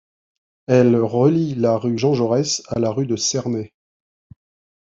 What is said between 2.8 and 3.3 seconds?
rue de